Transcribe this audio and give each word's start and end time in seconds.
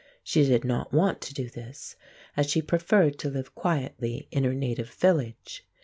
She 0.23 0.43
did 0.43 0.65
not 0.65 0.91
want 0.91 1.21
to 1.21 1.33
do 1.35 1.47
this, 1.47 1.95
as 2.35 2.49
she 2.49 2.63
preferred 2.63 3.19
to 3.19 3.29
live 3.29 3.53
quietly 3.53 4.27
in 4.31 4.43
her 4.45 4.53
native 4.55 4.89
village. 4.89 5.63